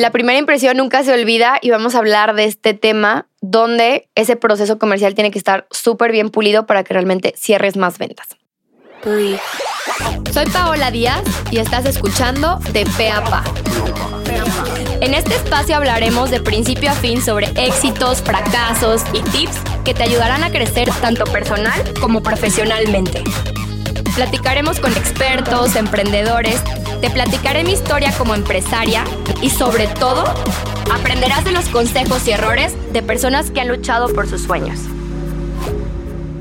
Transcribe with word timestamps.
La 0.00 0.10
primera 0.10 0.38
impresión 0.38 0.78
nunca 0.78 1.04
se 1.04 1.12
olvida 1.12 1.58
y 1.60 1.68
vamos 1.68 1.94
a 1.94 1.98
hablar 1.98 2.34
de 2.34 2.44
este 2.44 2.72
tema 2.72 3.26
donde 3.42 4.08
ese 4.14 4.34
proceso 4.34 4.78
comercial 4.78 5.14
tiene 5.14 5.30
que 5.30 5.38
estar 5.38 5.66
súper 5.70 6.10
bien 6.10 6.30
pulido 6.30 6.64
para 6.64 6.84
que 6.84 6.94
realmente 6.94 7.34
cierres 7.36 7.76
más 7.76 7.98
ventas. 7.98 8.28
Soy 10.32 10.46
Paola 10.46 10.90
Díaz 10.90 11.22
y 11.50 11.58
estás 11.58 11.84
escuchando 11.84 12.60
De 12.72 12.86
Pe 12.96 13.10
a 13.10 13.22
Pa. 13.22 13.44
En 15.02 15.12
este 15.12 15.34
espacio 15.34 15.76
hablaremos 15.76 16.30
de 16.30 16.40
principio 16.40 16.90
a 16.90 16.94
fin 16.94 17.20
sobre 17.20 17.48
éxitos, 17.56 18.22
fracasos 18.22 19.02
y 19.12 19.20
tips 19.20 19.58
que 19.84 19.92
te 19.92 20.04
ayudarán 20.04 20.44
a 20.44 20.50
crecer 20.50 20.90
tanto 21.02 21.24
personal 21.24 21.78
como 22.00 22.22
profesionalmente. 22.22 23.22
Platicaremos 24.14 24.80
con 24.80 24.92
expertos, 24.96 25.76
emprendedores, 25.76 26.62
te 27.00 27.10
platicaré 27.10 27.64
mi 27.64 27.72
historia 27.72 28.12
como 28.16 28.34
empresaria 28.34 29.04
y 29.40 29.50
sobre 29.50 29.86
todo 29.86 30.24
aprenderás 30.92 31.44
de 31.44 31.52
los 31.52 31.66
consejos 31.68 32.26
y 32.28 32.32
errores 32.32 32.74
de 32.92 33.02
personas 33.02 33.50
que 33.50 33.60
han 33.60 33.68
luchado 33.68 34.12
por 34.12 34.28
sus 34.28 34.42
sueños. 34.42 34.78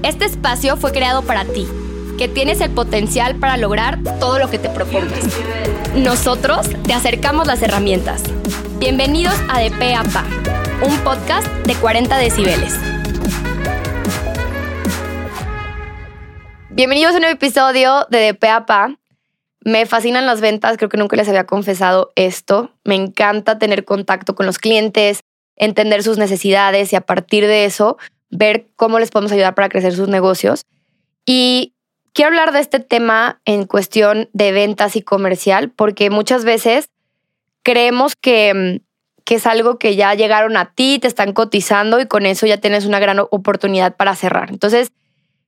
Este 0.04 0.26
espacio 0.26 0.76
fue 0.76 0.92
creado 0.92 1.22
para 1.22 1.46
ti, 1.46 1.68
que 2.18 2.28
tienes 2.28 2.62
el 2.62 2.72
potencial 2.72 3.36
para 3.36 3.58
lograr 3.58 4.00
todo 4.20 4.40
lo 4.40 4.50
que 4.50 4.60
te 4.60 4.70
propongas. 4.70 5.20
Nosotros 5.96 6.70
te 6.84 6.94
acercamos 6.94 7.48
las 7.48 7.62
herramientas. 7.62 8.24
Bienvenidos 8.80 9.36
a 9.50 9.60
De 9.60 9.72
Pe 9.72 9.96
a 9.96 10.04
Pa, 10.04 10.26
un 10.82 10.98
podcast 11.00 11.48
de 11.66 11.76
40 11.76 12.18
decibeles. 12.18 12.74
Bienvenidos 16.70 17.14
a 17.14 17.16
un 17.16 17.22
nuevo 17.22 17.36
episodio 17.36 18.08
de 18.10 18.20
De 18.20 18.34
Pa. 18.34 18.99
Me 19.70 19.86
fascinan 19.86 20.26
las 20.26 20.42
ventas, 20.42 20.78
creo 20.78 20.90
que 20.90 20.98
nunca 20.98 21.16
les 21.16 21.30
había 21.30 21.46
confesado 21.46 22.12
esto. 22.16 22.72
Me 22.84 22.96
encanta 22.96 23.60
tener 23.60 23.86
contacto 23.86 24.34
con 24.34 24.48
los 24.48 24.58
clientes, 24.58 25.20
entender 25.58 26.02
sus 26.02 26.18
necesidades 26.18 26.92
y 26.92 26.96
a 26.96 27.02
partir 27.02 27.46
de 27.46 27.66
eso 27.66 28.00
ver 28.32 28.66
cómo 28.76 28.98
les 28.98 29.12
podemos 29.12 29.32
ayudar 29.32 29.54
para 29.54 29.70
crecer 29.70 29.94
sus 29.94 30.08
negocios. 30.08 30.64
Y 31.24 31.76
quiero 32.14 32.30
hablar 32.30 32.52
de 32.52 32.62
este 32.62 32.80
tema 32.80 33.42
en 33.46 33.66
cuestión 33.66 34.28
de 34.34 34.52
ventas 34.52 34.96
y 34.96 35.04
comercial 35.04 35.70
porque 35.70 36.10
muchas 36.10 36.46
veces 36.46 36.90
creemos 37.62 38.16
que, 38.16 38.82
que 39.24 39.36
es 39.36 39.46
algo 39.46 39.78
que 39.78 39.96
ya 39.96 40.16
llegaron 40.16 40.58
a 40.58 40.74
ti, 40.74 40.98
te 40.98 41.08
están 41.08 41.32
cotizando 41.34 42.00
y 42.00 42.08
con 42.08 42.26
eso 42.26 42.48
ya 42.48 42.58
tienes 42.58 42.88
una 42.88 42.98
gran 42.98 43.20
oportunidad 43.20 43.96
para 43.96 44.16
cerrar. 44.16 44.50
Entonces, 44.50 44.92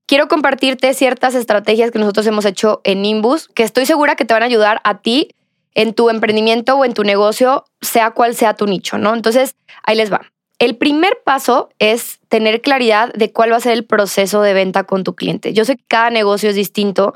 quiero 0.05 0.27
compartirte 0.27 0.93
ciertas 0.93 1.35
estrategias 1.35 1.91
que 1.91 1.99
nosotros 1.99 2.27
hemos 2.27 2.45
hecho 2.45 2.81
en 2.83 3.01
Nimbus, 3.01 3.47
que 3.47 3.63
estoy 3.63 3.85
segura 3.85 4.15
que 4.15 4.25
te 4.25 4.33
van 4.33 4.43
a 4.43 4.47
ayudar 4.47 4.81
a 4.83 4.99
ti 4.99 5.29
en 5.73 5.93
tu 5.93 6.09
emprendimiento 6.09 6.75
o 6.75 6.85
en 6.85 6.93
tu 6.93 7.03
negocio, 7.03 7.65
sea 7.81 8.11
cual 8.11 8.35
sea 8.35 8.55
tu 8.55 8.65
nicho, 8.65 8.97
¿no? 8.97 9.13
Entonces, 9.13 9.55
ahí 9.83 9.95
les 9.95 10.11
va. 10.11 10.21
El 10.59 10.77
primer 10.77 11.17
paso 11.25 11.69
es 11.79 12.19
tener 12.29 12.61
claridad 12.61 13.11
de 13.13 13.31
cuál 13.31 13.51
va 13.51 13.55
a 13.55 13.61
ser 13.61 13.73
el 13.73 13.85
proceso 13.85 14.41
de 14.41 14.53
venta 14.53 14.83
con 14.83 15.03
tu 15.03 15.15
cliente. 15.15 15.53
Yo 15.53 15.65
sé 15.65 15.77
que 15.77 15.83
cada 15.87 16.09
negocio 16.11 16.49
es 16.49 16.55
distinto, 16.55 17.15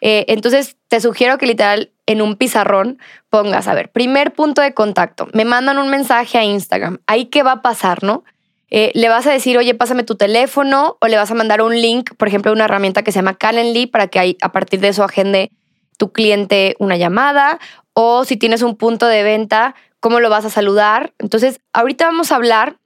eh, 0.00 0.24
entonces 0.28 0.76
te 0.88 1.00
sugiero 1.00 1.38
que 1.38 1.46
literal 1.46 1.90
en 2.06 2.22
un 2.22 2.36
pizarrón 2.36 2.98
pongas, 3.30 3.66
a 3.66 3.74
ver, 3.74 3.90
primer 3.90 4.34
punto 4.34 4.62
de 4.62 4.72
contacto, 4.72 5.28
me 5.32 5.44
mandan 5.44 5.78
un 5.78 5.88
mensaje 5.88 6.38
a 6.38 6.44
Instagram, 6.44 7.00
ahí 7.06 7.24
qué 7.26 7.42
va 7.42 7.52
a 7.52 7.62
pasar, 7.62 8.04
¿no? 8.04 8.22
Eh, 8.70 8.90
le 8.94 9.08
vas 9.08 9.26
a 9.26 9.32
decir, 9.32 9.56
oye, 9.58 9.74
pásame 9.74 10.02
tu 10.02 10.16
teléfono 10.16 10.96
o 11.00 11.06
le 11.06 11.16
vas 11.16 11.30
a 11.30 11.34
mandar 11.34 11.62
un 11.62 11.80
link, 11.80 12.14
por 12.16 12.28
ejemplo, 12.28 12.52
una 12.52 12.64
herramienta 12.64 13.02
que 13.02 13.12
se 13.12 13.18
llama 13.20 13.38
Calendly 13.38 13.86
para 13.86 14.08
que 14.08 14.36
a 14.40 14.52
partir 14.52 14.80
de 14.80 14.88
eso 14.88 15.04
agende 15.04 15.52
tu 15.96 16.12
cliente 16.12 16.74
una 16.78 16.96
llamada 16.96 17.58
o 17.92 18.24
si 18.24 18.36
tienes 18.36 18.62
un 18.62 18.76
punto 18.76 19.06
de 19.06 19.22
venta, 19.22 19.74
cómo 20.00 20.20
lo 20.20 20.28
vas 20.28 20.44
a 20.44 20.50
saludar. 20.50 21.12
Entonces, 21.18 21.60
ahorita 21.72 22.06
vamos 22.06 22.32
a 22.32 22.36
hablar 22.36 22.76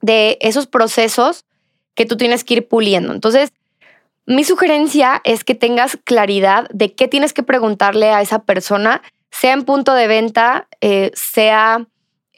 de 0.00 0.38
esos 0.40 0.66
procesos 0.66 1.44
que 1.94 2.06
tú 2.06 2.16
tienes 2.16 2.44
que 2.44 2.54
ir 2.54 2.68
puliendo. 2.68 3.12
Entonces, 3.12 3.52
mi 4.26 4.44
sugerencia 4.44 5.20
es 5.24 5.42
que 5.42 5.54
tengas 5.54 5.98
claridad 6.04 6.68
de 6.70 6.94
qué 6.94 7.08
tienes 7.08 7.32
que 7.32 7.42
preguntarle 7.42 8.10
a 8.10 8.20
esa 8.20 8.40
persona, 8.40 9.02
sea 9.30 9.52
en 9.54 9.64
punto 9.64 9.94
de 9.94 10.06
venta, 10.06 10.68
eh, 10.80 11.10
sea 11.14 11.86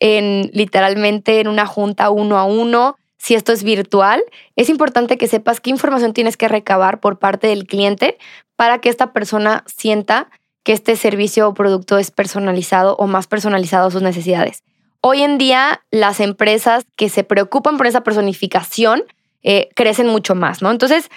en 0.01 0.51
literalmente 0.53 1.41
en 1.41 1.49
una 1.49 1.67
junta 1.67 2.11
uno 2.11 2.39
a 2.39 2.45
uno, 2.45 2.97
si 3.19 3.35
esto 3.35 3.53
es 3.53 3.63
virtual, 3.63 4.23
es 4.57 4.69
importante 4.71 5.19
que 5.19 5.29
sepas 5.29 5.61
qué 5.61 5.71
información 5.71 6.15
tienes 6.15 6.37
que 6.37 6.49
recabar 6.49 7.01
por 7.01 7.19
parte 7.19 7.47
del 7.47 7.67
cliente 7.67 8.19
para 8.57 8.81
que 8.81 8.89
esta 8.89 9.13
persona 9.13 9.63
sienta 9.67 10.31
que 10.63 10.73
este 10.73 10.97
servicio 10.97 11.49
o 11.49 11.55
producto 11.55 11.99
es 11.99 12.11
personalizado 12.11 12.97
o 12.97 13.07
más 13.07 13.27
personalizado 13.27 13.89
a 13.89 13.91
sus 13.91 14.03
necesidades. 14.03 14.63
Hoy 15.03 15.23
en 15.23 15.39
día, 15.39 15.83
las 15.91 16.21
empresas 16.21 16.85
que 16.97 17.09
se 17.09 17.25
preocupan 17.25 17.79
por 17.79 17.87
esa 17.87 18.03
personificación 18.03 19.05
eh, 19.43 19.71
crecen 19.75 20.07
mucho 20.07 20.35
más, 20.35 20.61
¿no? 20.61 20.71
Entonces, 20.71 21.11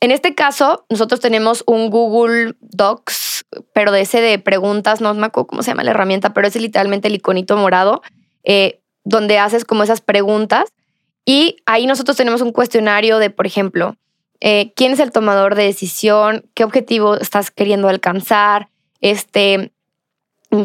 en 0.00 0.10
este 0.10 0.34
caso, 0.34 0.84
nosotros 0.90 1.20
tenemos 1.20 1.64
un 1.66 1.90
Google 1.90 2.54
Docs, 2.60 3.46
pero 3.72 3.90
de 3.90 4.02
ese 4.02 4.20
de 4.20 4.38
preguntas, 4.38 5.00
no 5.00 5.14
me 5.14 5.26
acuerdo 5.26 5.46
cómo 5.48 5.62
se 5.62 5.70
llama 5.70 5.82
la 5.82 5.92
herramienta, 5.92 6.34
pero 6.34 6.46
es 6.46 6.54
literalmente 6.56 7.08
el 7.08 7.14
iconito 7.14 7.56
morado, 7.56 8.02
eh, 8.44 8.80
donde 9.04 9.38
haces 9.38 9.64
como 9.64 9.82
esas 9.82 10.00
preguntas. 10.00 10.72
Y 11.24 11.56
ahí 11.66 11.86
nosotros 11.86 12.16
tenemos 12.16 12.40
un 12.40 12.52
cuestionario 12.52 13.18
de, 13.18 13.30
por 13.30 13.46
ejemplo, 13.46 13.96
eh, 14.40 14.72
quién 14.76 14.92
es 14.92 15.00
el 15.00 15.10
tomador 15.10 15.54
de 15.54 15.64
decisión, 15.64 16.44
qué 16.54 16.64
objetivo 16.64 17.16
estás 17.16 17.50
queriendo 17.50 17.88
alcanzar, 17.88 18.68
este, 19.00 19.72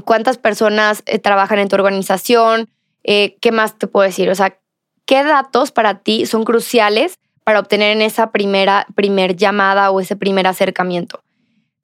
cuántas 0.06 0.38
personas 0.38 1.04
eh, 1.06 1.20
trabajan 1.20 1.60
en 1.60 1.70
tu 1.70 1.76
organización, 1.76 2.70
qué 3.04 3.52
más 3.52 3.80
te 3.80 3.88
puedo 3.88 4.06
decir, 4.06 4.30
o 4.30 4.36
sea, 4.36 4.56
qué 5.06 5.24
datos 5.24 5.72
para 5.72 6.00
ti 6.00 6.28
son 6.28 6.44
cruciales 6.44 7.18
para 7.44 7.62
obtener 7.62 7.92
en 7.94 8.04
esa 8.04 8.32
primera 8.32 8.86
primer 8.94 9.36
llamada 9.36 9.90
o 9.90 10.00
ese 10.00 10.16
primer 10.16 10.46
acercamiento. 10.46 11.24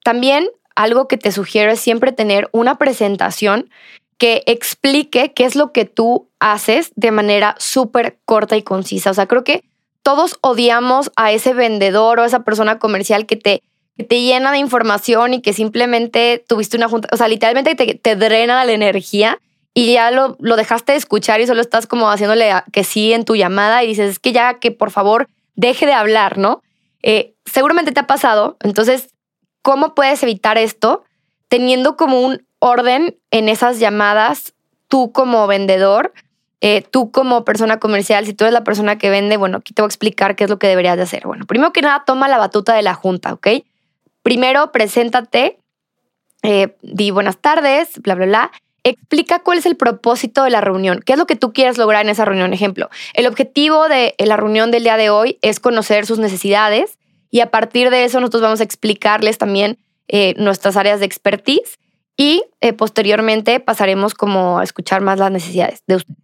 También 0.04 0.48
algo 0.76 1.08
que 1.08 1.18
te 1.18 1.32
sugiero 1.32 1.72
es 1.72 1.80
siempre 1.80 2.12
tener 2.12 2.48
una 2.52 2.78
presentación 2.78 3.68
que 4.18 4.42
explique 4.46 5.32
qué 5.34 5.44
es 5.44 5.56
lo 5.56 5.72
que 5.72 5.84
tú 5.84 6.28
haces 6.40 6.92
de 6.96 7.10
manera 7.10 7.54
súper 7.58 8.18
corta 8.24 8.56
y 8.56 8.62
concisa. 8.62 9.10
O 9.10 9.14
sea, 9.14 9.26
creo 9.26 9.44
que 9.44 9.64
todos 10.02 10.38
odiamos 10.40 11.10
a 11.16 11.32
ese 11.32 11.52
vendedor 11.52 12.18
o 12.18 12.22
a 12.22 12.26
esa 12.26 12.44
persona 12.44 12.78
comercial 12.78 13.26
que 13.26 13.36
te 13.36 13.62
que 13.96 14.04
te 14.04 14.20
llena 14.20 14.52
de 14.52 14.58
información 14.58 15.34
y 15.34 15.40
que 15.40 15.54
simplemente 15.54 16.44
tuviste 16.46 16.76
una 16.76 16.88
junta, 16.88 17.08
o 17.12 17.16
sea, 17.16 17.28
literalmente 17.28 17.74
te, 17.74 17.94
te 17.94 18.14
drena 18.14 18.62
la 18.64 18.72
energía 18.72 19.38
y 19.72 19.94
ya 19.94 20.10
lo, 20.10 20.36
lo 20.38 20.56
dejaste 20.56 20.92
de 20.92 20.98
escuchar 20.98 21.40
y 21.40 21.46
solo 21.46 21.60
estás 21.60 21.86
como 21.86 22.10
haciéndole 22.10 22.50
que 22.72 22.84
sí 22.84 23.12
en 23.12 23.24
tu 23.24 23.36
llamada 23.36 23.82
y 23.82 23.88
dices, 23.88 24.10
es 24.10 24.18
que 24.18 24.32
ya 24.32 24.58
que 24.58 24.70
por 24.70 24.90
favor 24.90 25.28
deje 25.54 25.86
de 25.86 25.92
hablar, 25.92 26.38
¿no? 26.38 26.62
Eh, 27.02 27.34
seguramente 27.46 27.92
te 27.92 28.00
ha 28.00 28.06
pasado, 28.06 28.56
entonces, 28.62 29.08
¿cómo 29.62 29.94
puedes 29.94 30.22
evitar 30.22 30.58
esto? 30.58 31.04
Teniendo 31.48 31.96
como 31.96 32.20
un 32.20 32.45
orden 32.58 33.16
en 33.30 33.48
esas 33.48 33.78
llamadas, 33.78 34.54
tú 34.88 35.12
como 35.12 35.46
vendedor, 35.46 36.12
eh, 36.60 36.82
tú 36.82 37.10
como 37.10 37.44
persona 37.44 37.78
comercial, 37.78 38.24
si 38.24 38.32
tú 38.32 38.44
eres 38.44 38.54
la 38.54 38.64
persona 38.64 38.98
que 38.98 39.10
vende, 39.10 39.36
bueno, 39.36 39.58
aquí 39.58 39.74
te 39.74 39.82
voy 39.82 39.86
a 39.86 39.90
explicar 39.90 40.36
qué 40.36 40.44
es 40.44 40.50
lo 40.50 40.58
que 40.58 40.66
deberías 40.66 40.96
de 40.96 41.02
hacer. 41.02 41.26
Bueno, 41.26 41.46
primero 41.46 41.72
que 41.72 41.82
nada, 41.82 42.04
toma 42.06 42.28
la 42.28 42.38
batuta 42.38 42.74
de 42.74 42.82
la 42.82 42.94
junta, 42.94 43.32
¿ok? 43.32 43.48
Primero, 44.22 44.72
preséntate, 44.72 45.58
eh, 46.42 46.76
di 46.82 47.10
buenas 47.10 47.38
tardes, 47.38 48.00
bla, 48.00 48.14
bla, 48.14 48.26
bla. 48.26 48.50
Explica 48.84 49.40
cuál 49.40 49.58
es 49.58 49.66
el 49.66 49.76
propósito 49.76 50.44
de 50.44 50.50
la 50.50 50.60
reunión, 50.60 51.02
qué 51.04 51.12
es 51.12 51.18
lo 51.18 51.26
que 51.26 51.36
tú 51.36 51.52
quieres 51.52 51.76
lograr 51.76 52.04
en 52.04 52.10
esa 52.10 52.24
reunión. 52.24 52.52
Ejemplo, 52.52 52.88
el 53.14 53.26
objetivo 53.26 53.88
de 53.88 54.14
la 54.18 54.36
reunión 54.36 54.70
del 54.70 54.84
día 54.84 54.96
de 54.96 55.10
hoy 55.10 55.38
es 55.42 55.60
conocer 55.60 56.06
sus 56.06 56.18
necesidades 56.18 56.98
y 57.30 57.40
a 57.40 57.50
partir 57.50 57.90
de 57.90 58.04
eso 58.04 58.20
nosotros 58.20 58.42
vamos 58.42 58.60
a 58.60 58.64
explicarles 58.64 59.38
también 59.38 59.78
eh, 60.08 60.34
nuestras 60.38 60.76
áreas 60.76 61.00
de 61.00 61.06
expertise 61.06 61.78
y 62.16 62.44
eh, 62.60 62.72
posteriormente 62.72 63.60
pasaremos 63.60 64.14
como 64.14 64.58
a 64.58 64.64
escuchar 64.64 65.00
más 65.00 65.18
las 65.18 65.30
necesidades 65.30 65.82
de 65.86 65.96
ustedes. 65.96 66.18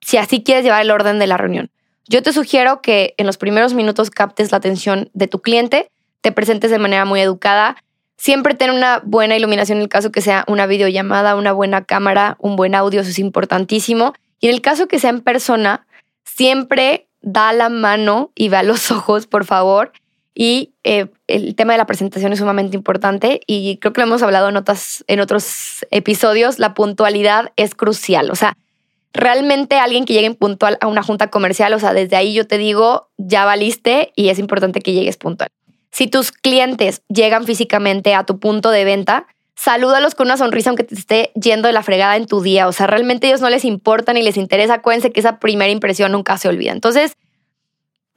Si 0.00 0.16
así 0.16 0.42
quieres 0.42 0.64
llevar 0.64 0.82
el 0.82 0.90
orden 0.90 1.18
de 1.18 1.26
la 1.26 1.36
reunión. 1.36 1.70
Yo 2.08 2.22
te 2.22 2.32
sugiero 2.32 2.82
que 2.82 3.14
en 3.16 3.26
los 3.26 3.38
primeros 3.38 3.74
minutos 3.74 4.10
captes 4.10 4.50
la 4.50 4.58
atención 4.58 5.10
de 5.14 5.28
tu 5.28 5.40
cliente 5.40 5.90
te 6.20 6.32
presentes 6.32 6.70
de 6.70 6.78
manera 6.78 7.04
muy 7.04 7.20
educada. 7.20 7.76
Siempre 8.16 8.54
ten 8.54 8.70
una 8.70 9.00
buena 9.04 9.36
iluminación 9.36 9.78
en 9.78 9.82
el 9.82 9.88
caso 9.88 10.12
que 10.12 10.20
sea 10.20 10.44
una 10.48 10.66
videollamada, 10.66 11.36
una 11.36 11.52
buena 11.52 11.84
cámara, 11.84 12.36
un 12.38 12.56
buen 12.56 12.74
audio, 12.74 13.00
eso 13.00 13.10
es 13.10 13.18
importantísimo. 13.18 14.12
Y 14.40 14.48
en 14.48 14.54
el 14.54 14.60
caso 14.60 14.88
que 14.88 14.98
sea 14.98 15.10
en 15.10 15.20
persona, 15.20 15.86
siempre 16.24 17.08
da 17.20 17.52
la 17.52 17.68
mano 17.68 18.30
y 18.34 18.48
ve 18.48 18.62
los 18.62 18.90
ojos, 18.90 19.26
por 19.26 19.44
favor. 19.44 19.92
Y 20.34 20.72
eh, 20.82 21.08
el 21.26 21.54
tema 21.54 21.74
de 21.74 21.78
la 21.78 21.86
presentación 21.86 22.32
es 22.32 22.38
sumamente 22.38 22.76
importante 22.76 23.40
y 23.46 23.76
creo 23.78 23.92
que 23.92 24.00
lo 24.00 24.06
hemos 24.06 24.22
hablado 24.22 24.48
en, 24.48 24.56
otras, 24.56 25.04
en 25.06 25.20
otros 25.20 25.86
episodios, 25.90 26.58
la 26.58 26.74
puntualidad 26.74 27.52
es 27.56 27.74
crucial. 27.74 28.30
O 28.30 28.34
sea, 28.34 28.56
realmente 29.12 29.76
alguien 29.76 30.04
que 30.04 30.14
llegue 30.14 30.32
puntual 30.34 30.78
a 30.80 30.86
una 30.86 31.02
junta 31.02 31.28
comercial, 31.28 31.74
o 31.74 31.78
sea, 31.78 31.92
desde 31.92 32.16
ahí 32.16 32.32
yo 32.32 32.46
te 32.46 32.56
digo, 32.56 33.10
ya 33.18 33.44
valiste 33.44 34.12
y 34.16 34.30
es 34.30 34.38
importante 34.38 34.80
que 34.80 34.92
llegues 34.92 35.18
puntual. 35.18 35.50
Si 35.90 36.06
tus 36.06 36.32
clientes 36.32 37.02
llegan 37.08 37.44
físicamente 37.44 38.14
a 38.14 38.24
tu 38.24 38.38
punto 38.38 38.70
de 38.70 38.84
venta, 38.84 39.26
salúdalos 39.54 40.14
con 40.14 40.28
una 40.28 40.38
sonrisa 40.38 40.70
aunque 40.70 40.84
te 40.84 40.94
esté 40.94 41.30
yendo 41.34 41.68
de 41.68 41.74
la 41.74 41.82
fregada 41.82 42.16
en 42.16 42.26
tu 42.26 42.40
día. 42.40 42.66
O 42.66 42.72
sea, 42.72 42.86
realmente 42.86 43.26
a 43.26 43.30
ellos 43.30 43.42
no 43.42 43.50
les 43.50 43.66
importa 43.66 44.14
ni 44.14 44.22
les 44.22 44.38
interesa. 44.38 44.74
Acuérdense 44.74 45.12
que 45.12 45.20
esa 45.20 45.38
primera 45.38 45.70
impresión 45.70 46.12
nunca 46.12 46.38
se 46.38 46.48
olvida. 46.48 46.72
Entonces, 46.72 47.12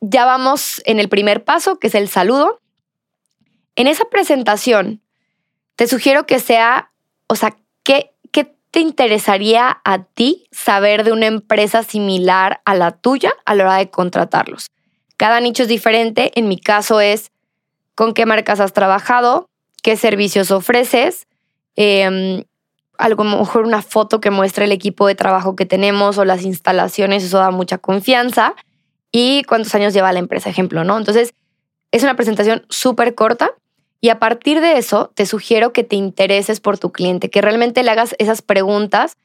ya 0.10 0.26
vamos 0.26 0.82
en 0.86 1.00
el 1.00 1.10
primer 1.10 1.44
paso, 1.44 1.78
que 1.80 1.88
es 1.88 1.96
el 1.96 2.10
saludo. 2.10 2.62
En 3.76 3.88
esa 3.88 4.06
presentación, 4.06 5.02
te 5.76 5.88
sugiero 5.88 6.26
que 6.26 6.40
sea, 6.40 6.92
o 7.28 7.36
sea, 7.36 7.58
¿qué, 7.84 8.14
¿qué 8.32 8.56
te 8.72 8.80
interesaría 8.80 9.82
a 9.84 10.04
ti 10.04 10.48
saber 10.52 11.04
de 11.04 11.12
una 11.12 11.26
empresa 11.26 11.84
similar 11.84 12.62
a 12.66 12.76
la 12.76 12.92
tuya 12.92 13.34
a 13.46 13.56
la 13.56 13.64
hora 13.64 13.78
de 13.78 13.90
contratarlos? 13.90 14.72
Cada 15.18 15.40
nicho 15.40 15.64
es 15.64 15.70
diferente. 15.70 16.32
En 16.36 16.48
mi 16.48 16.60
caso 16.60 17.00
es 17.02 17.32
con 17.96 18.14
qué 18.14 18.26
marcas 18.26 18.60
has 18.60 18.74
trabajado, 18.74 19.50
qué 19.82 19.98
servicios 19.98 20.52
ofreces, 20.52 21.28
eh, 21.76 22.46
algo 22.98 23.24
mejor 23.24 23.64
una 23.66 23.82
foto 23.82 24.22
que 24.22 24.32
muestre 24.32 24.66
el 24.66 24.72
equipo 24.72 25.08
de 25.08 25.16
trabajo 25.16 25.56
que 25.56 25.66
tenemos 25.66 26.18
o 26.18 26.26
las 26.26 26.44
instalaciones, 26.44 27.24
eso 27.24 27.40
da 27.40 27.52
mucha 27.52 27.78
confianza. 27.78 28.56
Y 29.18 29.44
cuántos 29.44 29.74
años 29.74 29.94
lleva 29.94 30.12
la 30.12 30.20
empresa, 30.20 30.50
ejemplo, 30.50 30.84
¿no? 30.84 30.98
Entonces, 30.98 31.34
es 31.94 32.04
una 32.04 32.18
presentación 32.18 32.66
súper 32.68 33.16
corta 33.16 33.54
y 34.02 34.10
a 34.10 34.20
partir 34.20 34.60
de 34.60 34.78
eso 34.78 35.14
te 35.16 35.26
sugiero 35.26 35.72
que 35.72 35.86
te 35.86 35.96
intereses 35.96 36.60
por 36.60 36.78
tu 36.78 36.92
cliente, 36.92 37.30
que 37.30 37.42
realmente 37.42 37.82
le 37.82 37.92
hagas 37.92 38.14
esas 38.20 38.42
preguntas 38.42 39.16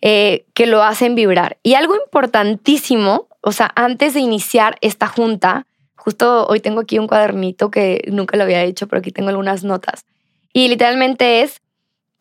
eh, 0.00 0.46
que 0.54 0.64
lo 0.64 0.82
hacen 0.82 1.14
vibrar. 1.14 1.58
Y 1.62 1.74
algo 1.74 1.94
importantísimo, 1.94 3.28
o 3.42 3.52
sea, 3.52 3.70
antes 3.76 4.14
de 4.14 4.20
iniciar 4.20 4.78
esta 4.80 5.08
junta, 5.08 5.66
justo 5.94 6.46
hoy 6.46 6.60
tengo 6.60 6.80
aquí 6.80 6.98
un 6.98 7.06
cuadernito 7.06 7.70
que 7.70 8.02
nunca 8.10 8.38
lo 8.38 8.44
había 8.44 8.62
hecho, 8.62 8.88
pero 8.88 9.00
aquí 9.00 9.10
tengo 9.10 9.28
algunas 9.28 9.62
notas. 9.62 10.06
Y 10.54 10.68
literalmente 10.68 11.42
es 11.42 11.60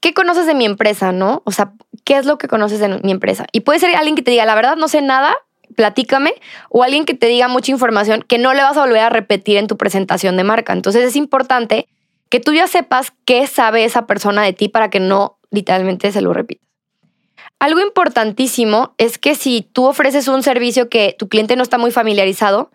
¿qué 0.01 0.13
conoces 0.13 0.45
de 0.45 0.55
mi 0.55 0.65
empresa, 0.65 1.13
no? 1.13 1.41
O 1.45 1.53
sea, 1.53 1.71
¿qué 2.03 2.17
es 2.17 2.25
lo 2.25 2.37
que 2.37 2.49
conoces 2.49 2.81
de 2.81 2.99
mi 3.01 3.11
empresa? 3.13 3.47
Y 3.53 3.61
puede 3.61 3.79
ser 3.79 3.95
alguien 3.95 4.17
que 4.17 4.23
te 4.23 4.31
diga, 4.31 4.45
la 4.45 4.55
verdad 4.55 4.75
no 4.75 4.89
sé 4.89 5.01
nada, 5.01 5.33
platícame, 5.75 6.33
o 6.69 6.83
alguien 6.83 7.05
que 7.05 7.13
te 7.13 7.27
diga 7.27 7.47
mucha 7.47 7.71
información 7.71 8.23
que 8.27 8.37
no 8.37 8.53
le 8.53 8.63
vas 8.63 8.77
a 8.77 8.81
volver 8.81 9.01
a 9.01 9.09
repetir 9.09 9.57
en 9.57 9.67
tu 9.67 9.77
presentación 9.77 10.37
de 10.37 10.43
marca. 10.43 10.73
Entonces 10.73 11.03
es 11.03 11.15
importante 11.15 11.87
que 12.29 12.39
tú 12.39 12.53
ya 12.53 12.67
sepas 12.67 13.13
qué 13.25 13.45
sabe 13.47 13.85
esa 13.85 14.07
persona 14.07 14.43
de 14.43 14.53
ti 14.53 14.69
para 14.69 14.89
que 14.89 14.99
no 14.99 15.37
literalmente 15.51 16.11
se 16.11 16.21
lo 16.21 16.33
repitas. 16.33 16.67
Algo 17.59 17.79
importantísimo 17.79 18.93
es 18.97 19.17
que 19.17 19.35
si 19.35 19.61
tú 19.61 19.85
ofreces 19.85 20.27
un 20.27 20.43
servicio 20.43 20.89
que 20.89 21.15
tu 21.17 21.29
cliente 21.29 21.55
no 21.55 21.63
está 21.63 21.77
muy 21.77 21.91
familiarizado, 21.91 22.71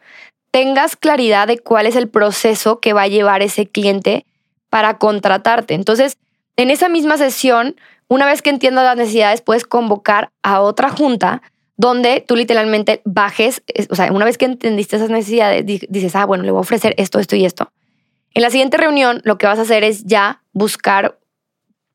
tengas 0.51 0.97
claridad 0.97 1.47
de 1.47 1.59
cuál 1.59 1.87
es 1.87 1.97
el 1.97 2.09
proceso 2.09 2.81
que 2.81 2.93
va 2.93 3.03
a 3.03 3.09
llevar 3.09 3.43
ese 3.43 3.67
cliente 3.67 4.25
para 4.71 4.99
contratarte. 4.99 5.75
Entonces, 5.75 6.17
en 6.57 6.71
esa 6.71 6.89
misma 6.89 7.19
sesión, 7.19 7.77
una 8.09 8.27
vez 8.27 8.41
que 8.41 8.51
entiendas 8.51 8.85
las 8.85 8.97
necesidades, 8.97 9.43
puedes 9.43 9.65
convocar 9.65 10.31
a 10.43 10.61
otra 10.61 10.89
junta 10.89 11.43
donde 11.79 12.25
tú 12.27 12.35
literalmente 12.35 13.01
bajes, 13.05 13.63
o 13.89 13.95
sea, 13.95 14.13
una 14.13 14.25
vez 14.25 14.37
que 14.37 14.45
entendiste 14.45 14.97
esas 14.97 15.11
necesidades, 15.11 15.65
dices, 15.65 16.15
ah, 16.17 16.27
bueno, 16.27 16.43
le 16.43 16.51
voy 16.51 16.59
a 16.59 16.63
ofrecer 16.63 16.93
esto, 16.99 17.21
esto 17.21 17.37
y 17.37 17.45
esto. 17.45 17.73
En 18.35 18.43
la 18.43 18.51
siguiente 18.51 18.77
reunión, 18.77 19.21
lo 19.25 19.39
que 19.39 19.47
vas 19.47 19.61
a 19.61 19.63
hacer 19.63 19.85
es 19.85 20.05
ya 20.05 20.43
buscar 20.53 21.19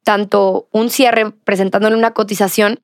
tanto 0.04 0.70
un 0.72 0.90
cierre 0.90 1.32
presentándole 1.32 1.98
una 1.98 2.12
cotización. 2.12 2.80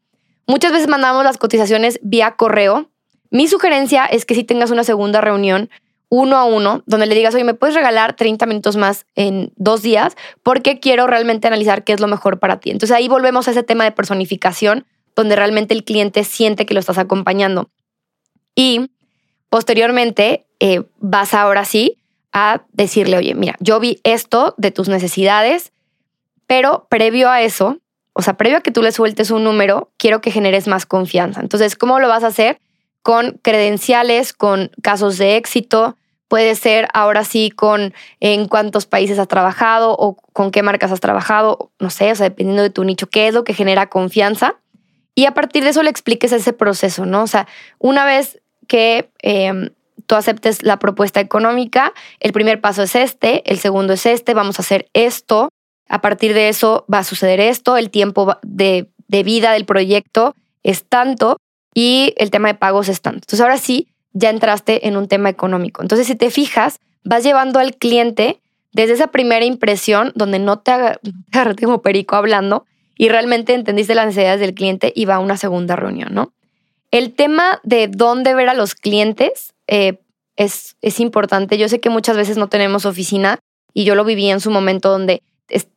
Muchas 0.46 0.74
veces 0.74 0.90
mandamos 0.90 1.24
las 1.24 1.38
cotizaciones 1.38 2.02
vía 2.04 2.32
correo. 2.32 2.90
Mi 3.32 3.48
sugerencia 3.48 4.06
es 4.06 4.26
que 4.26 4.36
si 4.36 4.44
tengas 4.44 4.70
una 4.70 4.84
segunda 4.84 5.22
reunión, 5.22 5.70
uno 6.10 6.36
a 6.36 6.44
uno, 6.44 6.84
donde 6.86 7.06
le 7.06 7.16
digas, 7.16 7.34
oye, 7.34 7.46
¿me 7.46 7.54
puedes 7.54 7.76
regalar 7.76 8.18
30 8.18 8.46
minutos 8.46 8.76
más 8.76 9.06
en 9.16 9.54
dos 9.56 9.84
días? 9.84 10.18
Porque 10.44 10.82
quiero 10.82 11.08
realmente 11.08 11.48
analizar 11.48 11.86
qué 11.86 11.94
es 11.94 12.02
lo 12.02 12.08
mejor 12.08 12.40
para 12.40 12.60
ti. 12.60 12.72
Entonces 12.72 12.96
ahí 12.96 13.08
volvemos 13.08 13.48
a 13.48 13.52
ese 13.52 13.64
tema 13.64 13.86
de 13.86 13.92
personificación, 13.92 14.86
donde 15.20 15.36
realmente 15.36 15.74
el 15.74 15.84
cliente 15.84 16.24
siente 16.24 16.66
que 16.66 16.74
lo 16.74 16.80
estás 16.80 16.98
acompañando. 16.98 17.70
Y 18.56 18.90
posteriormente 19.50 20.46
eh, 20.62 20.84
vas 20.98 21.34
ahora 21.34 21.66
sí 21.66 21.98
a 22.32 22.62
decirle, 22.72 23.18
oye, 23.18 23.36
mira, 23.36 23.58
yo 23.60 23.82
vi 23.82 24.00
esto 24.06 24.56
de 24.58 24.72
tus 24.72 24.88
necesidades, 24.88 25.74
pero 26.48 26.88
previo 26.90 27.30
a 27.30 27.42
eso, 27.42 27.80
o 28.14 28.22
sea, 28.22 28.38
previo 28.38 28.60
a 28.60 28.62
que 28.62 28.72
tú 28.72 28.82
le 28.82 28.94
sueltes 28.94 29.30
un 29.30 29.44
número, 29.44 29.92
quiero 29.98 30.22
que 30.22 30.32
generes 30.32 30.68
más 30.68 30.86
confianza. 30.86 31.42
Entonces, 31.42 31.76
¿cómo 31.76 32.00
lo 32.00 32.08
vas 32.08 32.24
a 32.24 32.28
hacer? 32.28 32.62
Con 33.02 33.42
credenciales, 33.42 34.32
con 34.32 34.72
casos 34.82 35.18
de 35.18 35.36
éxito, 35.36 35.98
Puede 36.30 36.54
ser 36.54 36.88
ahora 36.94 37.24
sí 37.24 37.50
con 37.50 37.92
en 38.20 38.48
cuántos 38.48 38.86
países 38.86 39.18
has 39.18 39.28
trabajado 39.28 39.96
o 39.98 40.14
con 40.14 40.52
qué 40.52 40.62
marcas 40.62 40.92
has 40.92 41.00
trabajado, 41.00 41.72
no 41.80 41.90
sé, 41.90 42.12
o 42.12 42.16
sea, 42.16 42.30
dependiendo 42.30 42.62
de 42.62 42.70
tu 42.70 42.84
nicho, 42.84 43.08
qué 43.08 43.28
es 43.28 43.34
lo 43.34 43.44
que 43.44 43.56
genera 43.56 43.90
confianza. 43.90 44.56
Y 45.20 45.26
a 45.26 45.34
partir 45.34 45.66
de 45.66 45.72
eso 45.72 45.84
le 45.84 45.90
expliques 45.90 46.32
ese 46.32 46.54
proceso, 46.54 47.06
¿no? 47.06 47.24
O 47.24 47.28
sea, 47.28 47.46
una 47.78 48.06
vez 48.06 48.40
que 48.70 49.10
em, 49.22 49.72
tú 50.06 50.16
aceptes 50.16 50.64
la 50.64 50.80
propuesta 50.80 51.20
económica, 51.20 51.92
el 52.22 52.32
primer 52.32 52.62
paso 52.62 52.84
es 52.84 52.96
este, 52.96 53.44
el 53.52 53.60
segundo 53.60 53.92
es 53.92 54.06
este, 54.06 54.34
vamos 54.34 54.60
a 54.60 54.62
hacer 54.62 54.88
esto, 54.94 55.50
a 55.90 56.00
partir 56.00 56.34
de 56.34 56.48
eso 56.48 56.86
va 56.90 57.00
a 57.00 57.04
suceder 57.04 57.42
esto, 57.42 57.76
el 57.76 57.90
tiempo 57.90 58.38
de, 58.44 58.88
de 59.10 59.24
vida 59.24 59.52
del 59.52 59.66
proyecto 59.66 60.36
es 60.64 60.86
tanto 60.86 61.36
y 61.74 62.14
el 62.16 62.32
tema 62.32 62.48
de 62.48 62.54
pagos 62.54 62.88
es 62.88 63.02
tanto. 63.02 63.18
Entonces 63.18 63.42
ahora 63.42 63.58
sí, 63.58 63.90
ya 64.14 64.30
entraste 64.30 64.88
en 64.88 64.96
un 64.96 65.10
tema 65.10 65.28
económico. 65.28 65.82
Entonces, 65.82 66.08
si 66.08 66.16
te 66.16 66.32
fijas, 66.32 66.80
vas 67.04 67.26
llevando 67.26 67.60
al 67.60 67.76
cliente 67.76 68.40
desde 68.72 68.94
esa 68.94 69.08
primera 69.08 69.44
impresión 69.44 70.14
donde 70.16 70.40
no 70.40 70.60
te 70.60 70.72
agarraste 71.34 71.66
como 71.66 71.82
perico 71.82 72.16
hablando 72.16 72.66
y 73.00 73.08
realmente 73.08 73.54
entendiste 73.54 73.96
las 73.96 74.08
necesidades 74.08 74.42
del 74.42 74.54
cliente 74.54 74.92
y 74.94 75.06
va 75.06 75.16
a 75.16 75.20
una 75.20 75.38
segunda 75.38 75.78
reunión, 75.78 76.14
¿no? 76.14 76.34
El 76.92 77.14
tema 77.14 77.62
de 77.64 77.88
dónde 77.88 78.36
ver 78.36 78.50
a 78.50 78.54
los 78.54 78.76
clientes 78.76 79.54
eh, 79.68 80.02
es, 80.36 80.76
es 80.82 81.00
importante. 81.00 81.58
Yo 81.58 81.70
sé 81.70 81.80
que 81.80 81.90
muchas 81.90 82.18
veces 82.18 82.36
no 82.36 82.50
tenemos 82.50 82.86
oficina 82.86 83.40
y 83.74 83.86
yo 83.86 83.96
lo 83.96 84.04
viví 84.04 84.30
en 84.30 84.42
su 84.42 84.52
momento 84.52 84.90
donde 84.90 85.24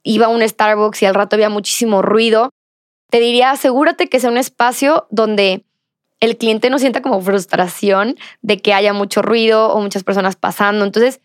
iba 0.03 0.27
a 0.27 0.31
un 0.31 0.47
Starbucks 0.47 1.01
y 1.03 1.07
al 1.07 1.15
rato 1.15 1.37
había 1.37 1.49
muchísimo 1.49 2.03
ruido. 2.03 2.51
Te 3.09 3.21
diría, 3.21 3.53
asegúrate 3.53 4.09
que 4.09 4.19
sea 4.19 4.31
un 4.31 4.37
espacio 4.37 5.07
donde 5.11 5.65
el 6.19 6.37
cliente 6.37 6.71
no 6.71 6.81
sienta 6.81 7.03
como 7.03 7.21
frustración 7.21 8.17
de 8.41 8.59
que 8.59 8.75
haya 8.75 8.93
mucho 8.93 9.23
ruido 9.23 9.73
o 9.73 9.81
muchas 9.81 10.03
personas 10.03 10.35
pasando. 10.35 10.85
Entonces, 10.85 11.21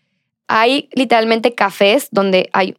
hay 0.46 0.90
literalmente 0.92 1.56
cafés 1.56 2.06
donde 2.12 2.50
hay 2.52 2.76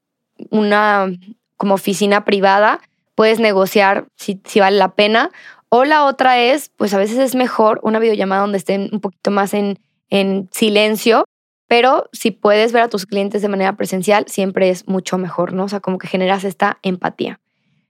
una 0.52 1.12
como 1.58 1.74
oficina 1.74 2.24
privada, 2.24 2.80
puedes 3.20 3.42
negociar 3.42 4.08
si, 4.16 4.40
vale 4.62 4.78
la 4.78 4.96
pena. 4.96 5.30
O 5.68 5.84
la 5.84 6.06
otra 6.06 6.40
es, 6.40 6.70
pues 6.78 6.94
a 6.94 6.98
veces 6.98 7.18
es 7.18 7.36
mejor 7.36 7.82
una 7.84 8.00
videollamada 8.00 8.44
donde 8.44 8.58
estén 8.58 8.88
un 8.94 9.02
poquito 9.02 9.30
más 9.30 9.54
en, 9.54 9.78
en 10.10 10.48
silencio, 10.54 11.26
pero 11.68 12.06
si 12.14 12.32
puedes 12.32 12.72
ver 12.72 12.84
a 12.84 12.88
tus 12.88 13.06
clientes 13.06 13.42
de 13.42 13.50
manera 13.50 13.76
presencial, 13.76 14.24
siempre 14.30 14.70
es 14.70 14.88
mucho 14.88 15.18
mejor, 15.18 15.52
¿no? 15.52 15.66
O 15.66 15.68
sea, 15.68 15.82
como 15.82 15.98
que 15.98 16.08
generas 16.08 16.46
esta 16.46 16.80
empatía. 16.82 17.42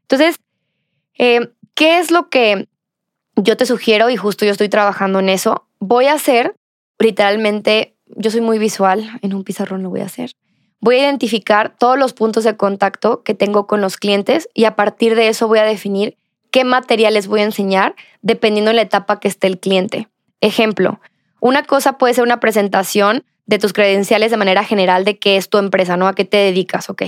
Entonces, 0.02 0.38
eh, 1.20 1.52
¿qué 1.76 2.00
es 2.00 2.10
lo 2.10 2.30
que 2.30 2.68
yo 3.36 3.56
te 3.56 3.68
sugiero, 3.68 4.10
y 4.10 4.16
justo 4.16 4.46
yo 4.46 4.52
estoy 4.52 4.70
trabajando 4.70 5.20
en 5.20 5.30
eso, 5.30 5.68
voy 5.78 6.08
a 6.08 6.14
hacer 6.14 6.56
literalmente, 6.98 7.94
yo 8.08 8.32
soy 8.32 8.42
muy 8.42 8.58
visual, 8.58 9.20
en 9.22 9.36
un 9.36 9.44
pizarrón 9.44 9.84
lo 9.84 9.92
voy 9.92 10.00
a 10.00 10.06
hacer. 10.06 10.32
Voy 10.82 10.96
a 10.96 11.00
identificar 11.00 11.76
todos 11.78 11.98
los 11.98 12.14
puntos 12.14 12.44
de 12.44 12.56
contacto 12.56 13.22
que 13.24 13.34
tengo 13.34 13.68
con 13.68 13.82
los 13.82 13.98
clientes 13.98 14.50
y 14.54 14.66
a 14.66 14.76
partir 14.76 15.16
de 15.16 15.28
eso 15.28 15.48
voy 15.48 15.60
a 15.60 15.64
definir 15.64 16.18
qué 16.52 16.64
materiales 16.64 17.28
voy 17.28 17.42
a 17.42 17.46
enseñar 17.46 17.96
dependiendo 18.22 18.70
de 18.70 18.76
la 18.76 18.82
etapa 18.84 19.20
que 19.20 19.28
esté 19.28 19.48
el 19.48 19.60
cliente. 19.60 20.08
Ejemplo, 20.42 21.00
una 21.42 21.64
cosa 21.64 21.98
puede 21.98 22.14
ser 22.14 22.24
una 22.24 22.40
presentación 22.40 23.24
de 23.46 23.60
tus 23.60 23.74
credenciales 23.74 24.32
de 24.32 24.38
manera 24.38 24.64
general 24.64 25.06
de 25.06 25.18
qué 25.18 25.36
es 25.36 25.50
tu 25.50 25.58
empresa, 25.58 25.98
¿no? 25.98 26.08
A 26.08 26.14
qué 26.14 26.24
te 26.24 26.38
dedicas, 26.38 26.90
ok. 26.90 27.04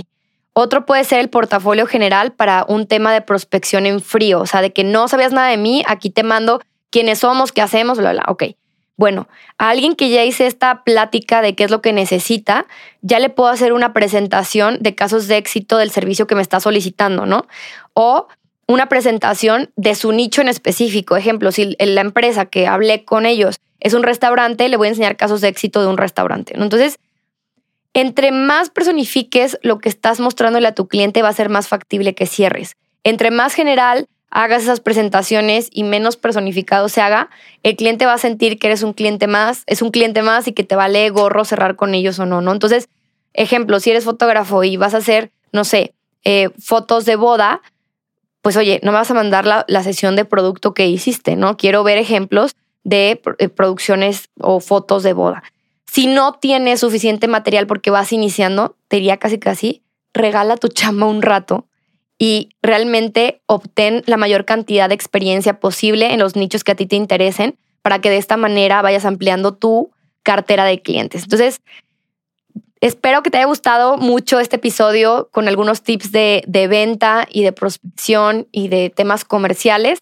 Otro 0.53 0.85
puede 0.85 1.03
ser 1.05 1.19
el 1.19 1.29
portafolio 1.29 1.85
general 1.85 2.33
para 2.33 2.65
un 2.67 2.87
tema 2.87 3.13
de 3.13 3.21
prospección 3.21 3.85
en 3.85 4.01
frío, 4.01 4.41
o 4.41 4.45
sea, 4.45 4.61
de 4.61 4.73
que 4.73 4.83
no 4.83 5.07
sabías 5.07 5.31
nada 5.31 5.47
de 5.47 5.57
mí, 5.57 5.83
aquí 5.87 6.09
te 6.09 6.23
mando 6.23 6.61
quiénes 6.89 7.19
somos, 7.19 7.51
qué 7.53 7.61
hacemos, 7.61 7.99
bla, 7.99 8.11
bla. 8.11 8.23
Ok. 8.27 8.43
Bueno, 8.97 9.27
a 9.57 9.69
alguien 9.69 9.95
que 9.95 10.09
ya 10.09 10.23
hice 10.23 10.45
esta 10.45 10.83
plática 10.83 11.41
de 11.41 11.55
qué 11.55 11.63
es 11.63 11.71
lo 11.71 11.81
que 11.81 11.93
necesita, 11.93 12.67
ya 13.01 13.19
le 13.19 13.29
puedo 13.29 13.49
hacer 13.49 13.73
una 13.73 13.93
presentación 13.93 14.77
de 14.81 14.95
casos 14.95 15.27
de 15.27 15.37
éxito 15.37 15.77
del 15.77 15.91
servicio 15.91 16.27
que 16.27 16.35
me 16.35 16.41
está 16.41 16.59
solicitando, 16.59 17.25
¿no? 17.25 17.47
O 17.93 18.27
una 18.67 18.89
presentación 18.89 19.71
de 19.75 19.95
su 19.95 20.11
nicho 20.11 20.41
en 20.41 20.47
específico. 20.49 21.17
Ejemplo, 21.17 21.51
si 21.51 21.75
la 21.79 22.01
empresa 22.01 22.45
que 22.45 22.67
hablé 22.67 23.03
con 23.03 23.25
ellos 23.25 23.57
es 23.79 23.93
un 23.93 24.03
restaurante, 24.03 24.69
le 24.69 24.77
voy 24.77 24.87
a 24.87 24.91
enseñar 24.91 25.17
casos 25.17 25.41
de 25.41 25.47
éxito 25.47 25.81
de 25.81 25.87
un 25.87 25.97
restaurante. 25.97 26.53
Entonces, 26.55 26.99
entre 27.93 28.31
más 28.31 28.69
personifiques 28.69 29.57
lo 29.63 29.79
que 29.79 29.89
estás 29.89 30.19
mostrándole 30.19 30.67
a 30.67 30.75
tu 30.75 30.87
cliente, 30.87 31.21
va 31.21 31.29
a 31.29 31.33
ser 31.33 31.49
más 31.49 31.67
factible 31.67 32.13
que 32.13 32.27
cierres. 32.27 32.77
Entre 33.03 33.31
más 33.31 33.53
general 33.53 34.07
hagas 34.31 34.63
esas 34.63 34.79
presentaciones 34.79 35.69
y 35.71 35.83
menos 35.83 36.15
personificado 36.15 36.89
se 36.89 37.01
haga, 37.01 37.29
el 37.63 37.75
cliente 37.75 38.05
va 38.05 38.13
a 38.13 38.17
sentir 38.17 38.57
que 38.57 38.67
eres 38.67 38.81
un 38.81 38.93
cliente 38.93 39.27
más, 39.27 39.63
es 39.67 39.81
un 39.81 39.91
cliente 39.91 40.23
más 40.23 40.47
y 40.47 40.53
que 40.53 40.63
te 40.63 40.75
vale 40.75 41.09
gorro 41.09 41.45
cerrar 41.45 41.75
con 41.75 41.93
ellos 41.93 42.17
o 42.17 42.25
no, 42.25 42.41
¿no? 42.41 42.53
Entonces, 42.53 42.87
ejemplo, 43.33 43.79
si 43.79 43.91
eres 43.91 44.05
fotógrafo 44.05 44.63
y 44.63 44.77
vas 44.77 44.93
a 44.93 44.97
hacer, 44.97 45.31
no 45.51 45.65
sé, 45.65 45.93
eh, 46.23 46.49
fotos 46.59 47.05
de 47.05 47.17
boda, 47.17 47.61
pues 48.41 48.55
oye, 48.55 48.79
no 48.83 48.91
me 48.91 48.97
vas 48.97 49.11
a 49.11 49.13
mandar 49.13 49.45
la, 49.45 49.65
la, 49.67 49.83
sesión 49.83 50.15
de 50.15 50.25
producto 50.25 50.73
que 50.73 50.87
hiciste, 50.87 51.35
¿no? 51.35 51.57
Quiero 51.57 51.83
ver 51.83 51.97
ejemplos 51.97 52.55
de 52.83 53.21
eh, 53.37 53.49
producciones 53.49 54.29
o 54.39 54.61
fotos 54.61 55.03
de 55.03 55.13
boda. 55.13 55.43
Si 55.85 56.07
no 56.07 56.33
tienes 56.33 56.79
suficiente 56.79 57.27
material 57.27 57.67
porque 57.67 57.91
vas 57.91 58.13
iniciando, 58.13 58.77
te 58.87 58.95
diría 58.95 59.17
casi 59.17 59.39
casi, 59.39 59.83
regala 60.13 60.55
tu 60.55 60.69
chamba 60.69 61.05
un 61.05 61.21
rato 61.21 61.67
y 62.21 62.49
realmente 62.61 63.41
obtén 63.47 64.03
la 64.05 64.15
mayor 64.15 64.45
cantidad 64.45 64.87
de 64.87 64.93
experiencia 64.93 65.59
posible 65.59 66.13
en 66.13 66.19
los 66.19 66.35
nichos 66.35 66.63
que 66.63 66.73
a 66.73 66.75
ti 66.75 66.85
te 66.85 66.95
interesen 66.95 67.57
para 67.81 67.97
que 67.97 68.11
de 68.11 68.17
esta 68.17 68.37
manera 68.37 68.83
vayas 68.83 69.05
ampliando 69.05 69.55
tu 69.55 69.89
cartera 70.21 70.63
de 70.65 70.83
clientes. 70.83 71.23
Entonces, 71.23 71.61
espero 72.79 73.23
que 73.23 73.31
te 73.31 73.37
haya 73.37 73.47
gustado 73.47 73.97
mucho 73.97 74.39
este 74.39 74.57
episodio 74.57 75.29
con 75.31 75.47
algunos 75.47 75.81
tips 75.81 76.11
de, 76.11 76.43
de 76.45 76.67
venta 76.67 77.27
y 77.27 77.41
de 77.41 77.53
prospección 77.53 78.47
y 78.51 78.67
de 78.67 78.91
temas 78.91 79.25
comerciales. 79.25 79.97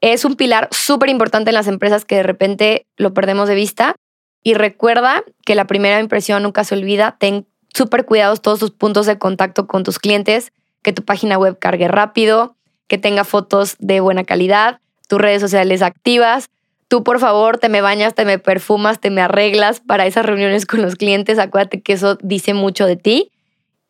Es 0.00 0.24
un 0.24 0.36
pilar 0.36 0.68
súper 0.70 1.08
importante 1.08 1.50
en 1.50 1.54
las 1.54 1.66
empresas 1.66 2.04
que 2.04 2.14
de 2.14 2.22
repente 2.22 2.86
lo 2.96 3.12
perdemos 3.12 3.48
de 3.48 3.56
vista. 3.56 3.96
Y 4.44 4.54
recuerda 4.54 5.24
que 5.44 5.56
la 5.56 5.66
primera 5.66 5.98
impresión 5.98 6.44
nunca 6.44 6.62
se 6.62 6.76
olvida. 6.76 7.16
Ten 7.18 7.44
súper 7.74 8.04
cuidados 8.04 8.40
todos 8.40 8.60
tus 8.60 8.70
puntos 8.70 9.06
de 9.06 9.18
contacto 9.18 9.66
con 9.66 9.82
tus 9.82 9.98
clientes, 9.98 10.52
que 10.82 10.92
tu 10.92 11.04
página 11.04 11.38
web 11.38 11.58
cargue 11.58 11.88
rápido, 11.88 12.56
que 12.86 12.98
tenga 12.98 13.24
fotos 13.24 13.76
de 13.78 14.00
buena 14.00 14.24
calidad, 14.24 14.80
tus 15.08 15.20
redes 15.20 15.40
sociales 15.40 15.82
activas. 15.82 16.50
Tú, 16.88 17.04
por 17.04 17.18
favor, 17.20 17.58
te 17.58 17.68
me 17.68 17.80
bañas, 17.80 18.14
te 18.14 18.24
me 18.24 18.38
perfumas, 18.38 18.98
te 19.00 19.10
me 19.10 19.20
arreglas 19.20 19.80
para 19.80 20.06
esas 20.06 20.24
reuniones 20.24 20.64
con 20.64 20.80
los 20.80 20.96
clientes. 20.96 21.38
Acuérdate 21.38 21.82
que 21.82 21.92
eso 21.92 22.16
dice 22.22 22.54
mucho 22.54 22.86
de 22.86 22.96
ti. 22.96 23.30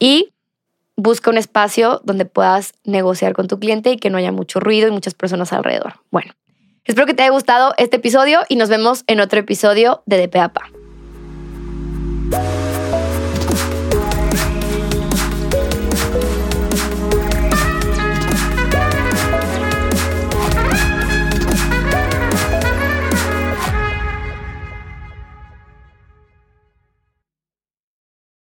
Y 0.00 0.32
busca 0.96 1.30
un 1.30 1.38
espacio 1.38 2.00
donde 2.04 2.24
puedas 2.24 2.74
negociar 2.84 3.32
con 3.32 3.46
tu 3.46 3.60
cliente 3.60 3.92
y 3.92 3.96
que 3.98 4.10
no 4.10 4.18
haya 4.18 4.32
mucho 4.32 4.58
ruido 4.58 4.88
y 4.88 4.90
muchas 4.90 5.14
personas 5.14 5.52
alrededor. 5.52 5.94
Bueno, 6.10 6.32
espero 6.84 7.06
que 7.06 7.14
te 7.14 7.22
haya 7.22 7.30
gustado 7.30 7.72
este 7.78 7.96
episodio 7.96 8.40
y 8.48 8.56
nos 8.56 8.68
vemos 8.68 9.04
en 9.06 9.20
otro 9.20 9.38
episodio 9.38 10.02
de 10.06 10.26
DPAPA. 10.26 10.77